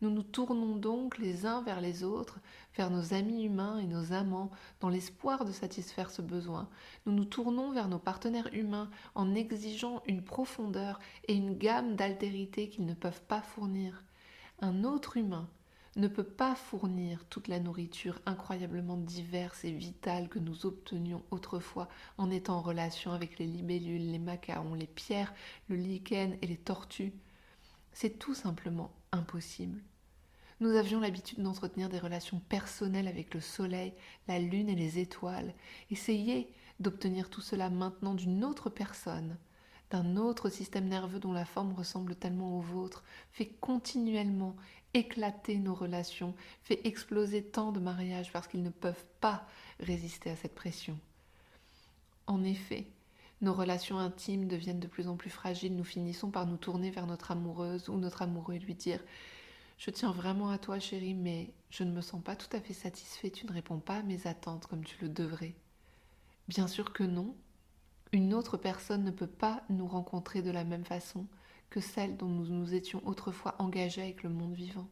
Nous 0.00 0.10
nous 0.10 0.24
tournons 0.24 0.76
donc 0.76 1.18
les 1.18 1.46
uns 1.46 1.62
vers 1.62 1.80
les 1.80 2.02
autres, 2.02 2.40
vers 2.76 2.90
nos 2.90 3.14
amis 3.14 3.44
humains 3.44 3.78
et 3.78 3.86
nos 3.86 4.12
amants, 4.12 4.50
dans 4.80 4.88
l'espoir 4.88 5.44
de 5.44 5.52
satisfaire 5.52 6.10
ce 6.10 6.22
besoin. 6.22 6.68
Nous 7.06 7.12
nous 7.12 7.24
tournons 7.24 7.70
vers 7.70 7.88
nos 7.88 7.98
partenaires 7.98 8.52
humains 8.52 8.90
en 9.14 9.34
exigeant 9.34 10.02
une 10.06 10.22
profondeur 10.22 10.98
et 11.28 11.34
une 11.34 11.56
gamme 11.56 11.94
d'altérité 11.94 12.68
qu'ils 12.68 12.86
ne 12.86 12.94
peuvent 12.94 13.22
pas 13.22 13.42
fournir. 13.42 14.04
Un 14.60 14.82
autre 14.82 15.16
humain 15.16 15.48
ne 15.98 16.08
peut 16.08 16.24
pas 16.24 16.54
fournir 16.54 17.24
toute 17.26 17.48
la 17.48 17.58
nourriture 17.58 18.20
incroyablement 18.24 18.96
diverse 18.96 19.64
et 19.64 19.72
vitale 19.72 20.28
que 20.28 20.38
nous 20.38 20.64
obtenions 20.64 21.22
autrefois 21.32 21.88
en 22.18 22.30
étant 22.30 22.58
en 22.58 22.62
relation 22.62 23.12
avec 23.12 23.38
les 23.38 23.46
libellules, 23.46 24.12
les 24.12 24.20
macarons, 24.20 24.74
les 24.74 24.86
pierres, 24.86 25.34
le 25.68 25.76
lichen 25.76 26.38
et 26.40 26.46
les 26.46 26.56
tortues. 26.56 27.12
C'est 27.92 28.18
tout 28.18 28.34
simplement 28.34 28.92
impossible. 29.10 29.82
Nous 30.60 30.70
avions 30.70 31.00
l'habitude 31.00 31.42
d'entretenir 31.42 31.88
des 31.88 31.98
relations 31.98 32.40
personnelles 32.48 33.08
avec 33.08 33.34
le 33.34 33.40
soleil, 33.40 33.92
la 34.28 34.38
lune 34.38 34.68
et 34.68 34.76
les 34.76 34.98
étoiles. 35.00 35.52
Essayez 35.90 36.52
d'obtenir 36.78 37.28
tout 37.28 37.40
cela 37.40 37.70
maintenant 37.70 38.14
d'une 38.14 38.44
autre 38.44 38.70
personne, 38.70 39.36
d'un 39.90 40.16
autre 40.16 40.48
système 40.48 40.88
nerveux 40.88 41.18
dont 41.18 41.32
la 41.32 41.44
forme 41.44 41.72
ressemble 41.72 42.14
tellement 42.14 42.58
au 42.58 42.60
vôtre, 42.60 43.04
fait 43.32 43.46
continuellement 43.60 44.54
éclater 44.94 45.56
nos 45.58 45.74
relations, 45.74 46.34
fait 46.62 46.86
exploser 46.86 47.42
tant 47.42 47.72
de 47.72 47.80
mariages 47.80 48.32
parce 48.32 48.48
qu'ils 48.48 48.62
ne 48.62 48.70
peuvent 48.70 49.04
pas 49.20 49.46
résister 49.80 50.30
à 50.30 50.36
cette 50.36 50.54
pression. 50.54 50.98
En 52.26 52.42
effet, 52.44 52.86
nos 53.40 53.54
relations 53.54 53.98
intimes 53.98 54.48
deviennent 54.48 54.80
de 54.80 54.88
plus 54.88 55.08
en 55.08 55.16
plus 55.16 55.30
fragiles, 55.30 55.76
nous 55.76 55.84
finissons 55.84 56.30
par 56.30 56.46
nous 56.46 56.56
tourner 56.56 56.90
vers 56.90 57.06
notre 57.06 57.30
amoureuse 57.30 57.88
ou 57.88 57.96
notre 57.96 58.22
amoureux 58.22 58.54
et 58.54 58.58
lui 58.58 58.74
dire 58.74 59.00
Je 59.78 59.90
tiens 59.90 60.10
vraiment 60.10 60.50
à 60.50 60.58
toi 60.58 60.80
chérie, 60.80 61.14
mais 61.14 61.52
je 61.70 61.84
ne 61.84 61.92
me 61.92 62.00
sens 62.00 62.22
pas 62.22 62.34
tout 62.34 62.54
à 62.56 62.60
fait 62.60 62.74
satisfait, 62.74 63.30
tu 63.30 63.46
ne 63.46 63.52
réponds 63.52 63.78
pas 63.78 63.98
à 63.98 64.02
mes 64.02 64.26
attentes 64.26 64.66
comme 64.66 64.84
tu 64.84 64.96
le 65.00 65.08
devrais. 65.08 65.54
Bien 66.48 66.66
sûr 66.66 66.92
que 66.92 67.04
non. 67.04 67.34
Une 68.12 68.32
autre 68.32 68.56
personne 68.56 69.04
ne 69.04 69.10
peut 69.10 69.26
pas 69.26 69.62
nous 69.68 69.86
rencontrer 69.86 70.40
de 70.40 70.50
la 70.50 70.64
même 70.64 70.84
façon, 70.84 71.26
que 71.70 71.80
celle 71.80 72.16
dont 72.16 72.28
nous 72.28 72.46
nous 72.46 72.74
étions 72.74 73.06
autrefois 73.06 73.54
engagés 73.58 74.02
avec 74.02 74.22
le 74.22 74.30
monde 74.30 74.54
vivant. 74.54 74.88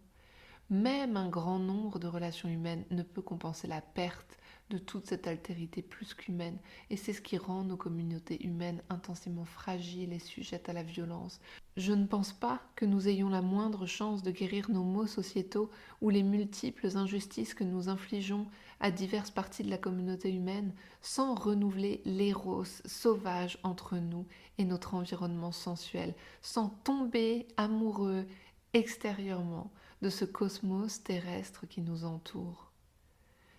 Même 0.68 1.16
un 1.16 1.28
grand 1.28 1.58
nombre 1.58 1.98
de 1.98 2.08
relations 2.08 2.48
humaines 2.48 2.84
ne 2.90 3.02
peut 3.02 3.22
compenser 3.22 3.66
la 3.68 3.80
perte 3.80 4.38
de 4.70 4.78
toute 4.78 5.06
cette 5.06 5.26
altérité 5.26 5.80
plus 5.80 6.14
qu'humaine, 6.14 6.58
et 6.90 6.96
c'est 6.96 7.12
ce 7.12 7.20
qui 7.20 7.38
rend 7.38 7.62
nos 7.62 7.76
communautés 7.76 8.44
humaines 8.44 8.82
intensément 8.88 9.44
fragiles 9.44 10.12
et 10.12 10.18
sujettes 10.18 10.68
à 10.68 10.72
la 10.72 10.82
violence. 10.82 11.40
Je 11.76 11.92
ne 11.92 12.06
pense 12.06 12.32
pas 12.32 12.60
que 12.74 12.84
nous 12.84 13.08
ayons 13.08 13.28
la 13.28 13.42
moindre 13.42 13.86
chance 13.86 14.22
de 14.22 14.30
guérir 14.30 14.70
nos 14.70 14.82
maux 14.82 15.06
sociétaux 15.06 15.70
ou 16.00 16.10
les 16.10 16.22
multiples 16.22 16.96
injustices 16.96 17.54
que 17.54 17.64
nous 17.64 17.88
infligeons 17.88 18.46
à 18.80 18.90
diverses 18.90 19.30
parties 19.30 19.62
de 19.62 19.70
la 19.70 19.78
communauté 19.78 20.34
humaine 20.34 20.72
sans 21.00 21.34
renouveler 21.34 22.02
l'éros 22.04 22.64
sauvage 22.64 23.58
entre 23.62 23.96
nous 23.96 24.26
et 24.58 24.64
notre 24.64 24.94
environnement 24.94 25.52
sensuel, 25.52 26.14
sans 26.42 26.68
tomber 26.68 27.46
amoureux 27.56 28.26
extérieurement 28.72 29.70
de 30.02 30.10
ce 30.10 30.24
cosmos 30.24 31.02
terrestre 31.02 31.66
qui 31.66 31.80
nous 31.80 32.04
entoure. 32.04 32.65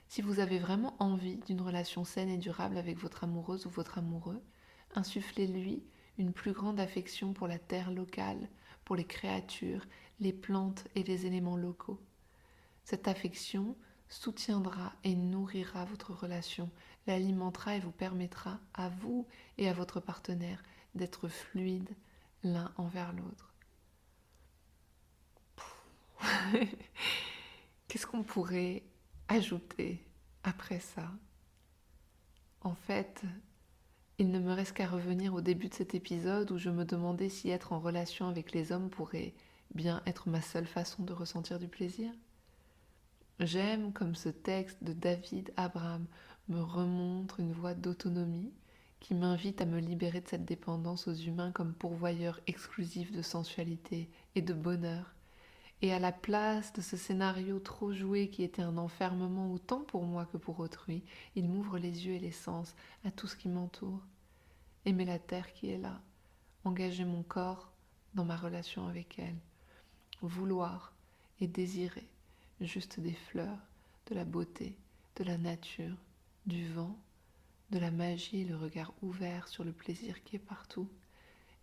Si 0.07 0.21
vous 0.21 0.39
avez 0.39 0.57
vraiment 0.57 0.95
envie 0.99 1.37
d'une 1.37 1.61
relation 1.61 2.05
saine 2.05 2.29
et 2.29 2.37
durable 2.37 2.77
avec 2.77 2.97
votre 2.97 3.25
amoureuse 3.25 3.65
ou 3.65 3.69
votre 3.69 3.97
amoureux, 3.97 4.41
insufflez-lui 4.95 5.83
une 6.17 6.33
plus 6.33 6.53
grande 6.53 6.79
affection 6.79 7.33
pour 7.33 7.47
la 7.47 7.59
terre 7.59 7.91
locale, 7.91 8.49
pour 8.85 8.95
les 8.95 9.05
créatures, 9.05 9.85
les 10.19 10.33
plantes 10.33 10.87
et 10.95 11.03
les 11.03 11.25
éléments 11.25 11.57
locaux. 11.57 11.99
Cette 12.83 13.07
affection 13.07 13.75
soutiendra 14.07 14.93
et 15.03 15.15
nourrira 15.15 15.83
votre 15.85 16.13
relation, 16.13 16.69
l'alimentera 17.05 17.75
et 17.75 17.79
vous 17.79 17.91
permettra 17.91 18.59
à 18.73 18.87
vous 18.89 19.27
et 19.57 19.67
à 19.67 19.73
votre 19.73 19.99
partenaire 19.99 20.63
d'être 20.95 21.27
fluides 21.27 21.95
l'un 22.43 22.71
envers 22.77 23.11
l'autre. 23.13 23.53
Qu'est-ce 27.87 28.07
qu'on 28.07 28.23
pourrait 28.23 28.83
ajouter 29.27 30.03
après 30.43 30.79
ça 30.79 31.11
En 32.61 32.75
fait, 32.75 33.23
il 34.17 34.31
ne 34.31 34.39
me 34.39 34.53
reste 34.53 34.73
qu'à 34.73 34.87
revenir 34.87 35.33
au 35.33 35.41
début 35.41 35.69
de 35.69 35.73
cet 35.73 35.93
épisode 35.93 36.51
où 36.51 36.57
je 36.57 36.69
me 36.69 36.85
demandais 36.85 37.29
si 37.29 37.49
être 37.49 37.73
en 37.73 37.79
relation 37.79 38.27
avec 38.27 38.51
les 38.51 38.71
hommes 38.71 38.89
pourrait 38.89 39.33
bien 39.73 40.01
être 40.05 40.29
ma 40.29 40.41
seule 40.41 40.65
façon 40.65 41.03
de 41.03 41.13
ressentir 41.13 41.59
du 41.59 41.67
plaisir. 41.67 42.11
J'aime 43.39 43.93
comme 43.93 44.15
ce 44.15 44.29
texte 44.29 44.83
de 44.83 44.93
David 44.93 45.53
Abraham 45.57 46.07
me 46.49 46.61
remontre 46.61 47.39
une 47.39 47.51
voie 47.51 47.73
d'autonomie 47.73 48.53
qui 48.99 49.13
m'invite 49.13 49.61
à 49.61 49.65
me 49.65 49.79
libérer 49.79 50.21
de 50.21 50.27
cette 50.27 50.45
dépendance 50.45 51.07
aux 51.07 51.13
humains 51.13 51.51
comme 51.51 51.73
pourvoyeur 51.73 52.39
exclusif 52.47 53.11
de 53.11 53.21
sensualité 53.21 54.09
et 54.35 54.41
de 54.41 54.53
bonheur. 54.53 55.13
Et 55.81 55.93
à 55.93 55.99
la 55.99 56.11
place 56.11 56.73
de 56.73 56.81
ce 56.81 56.97
scénario 56.97 57.59
trop 57.59 57.93
joué 57.93 58.29
qui 58.29 58.43
était 58.43 58.63
un 58.63 58.77
enfermement 58.77 59.51
autant 59.51 59.81
pour 59.81 60.03
moi 60.03 60.25
que 60.25 60.37
pour 60.37 60.59
autrui, 60.59 61.03
il 61.35 61.47
m'ouvre 61.47 61.77
les 61.77 62.07
yeux 62.07 62.13
et 62.13 62.19
les 62.19 62.31
sens 62.31 62.75
à 63.05 63.11
tout 63.11 63.27
ce 63.27 63.35
qui 63.35 63.47
m'entoure. 63.47 64.01
Aimer 64.85 65.05
la 65.05 65.19
terre 65.19 65.53
qui 65.53 65.69
est 65.69 65.77
là, 65.77 66.01
engager 66.63 67.05
mon 67.05 67.21
corps 67.21 67.71
dans 68.15 68.25
ma 68.25 68.35
relation 68.35 68.87
avec 68.87 69.19
elle, 69.19 69.37
vouloir 70.21 70.93
et 71.39 71.47
désirer 71.47 72.07
juste 72.61 72.99
des 72.99 73.13
fleurs, 73.13 73.59
de 74.07 74.15
la 74.15 74.25
beauté, 74.25 74.75
de 75.17 75.23
la 75.23 75.37
nature, 75.37 75.95
du 76.47 76.67
vent, 76.73 76.97
de 77.69 77.77
la 77.77 77.91
magie, 77.91 78.45
le 78.45 78.55
regard 78.55 78.93
ouvert 79.01 79.47
sur 79.47 79.63
le 79.63 79.73
plaisir 79.73 80.23
qui 80.23 80.37
est 80.37 80.39
partout, 80.39 80.89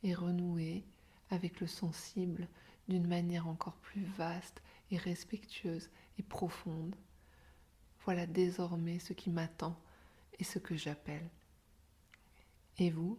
et 0.02 0.14
renouer 0.14 0.84
avec 1.30 1.60
le 1.60 1.66
sensible 1.66 2.46
d'une 2.88 3.06
manière 3.06 3.48
encore 3.48 3.76
plus 3.76 4.04
vaste 4.16 4.62
et 4.90 4.96
respectueuse 4.96 5.88
et 6.18 6.22
profonde. 6.22 6.94
Voilà 8.04 8.26
désormais 8.26 8.98
ce 8.98 9.12
qui 9.12 9.30
m'attend 9.30 9.76
et 10.38 10.44
ce 10.44 10.58
que 10.58 10.76
j'appelle. 10.76 11.28
Et 12.78 12.90
vous? 12.90 13.18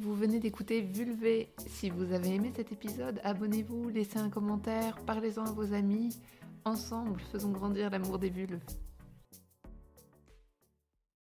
Vous 0.00 0.14
venez 0.14 0.38
d'écouter 0.38 0.80
Vulvé. 0.80 1.52
Si 1.66 1.90
vous 1.90 2.12
avez 2.12 2.34
aimé 2.34 2.52
cet 2.54 2.72
épisode, 2.72 3.20
abonnez-vous, 3.24 3.88
laissez 3.88 4.18
un 4.18 4.30
commentaire, 4.30 4.96
parlez-en 5.04 5.44
à 5.44 5.52
vos 5.52 5.72
amis. 5.72 6.20
Ensemble, 6.64 7.20
faisons 7.32 7.50
grandir 7.50 7.90
l'amour 7.90 8.18
des 8.18 8.30
vulves. 8.30 8.60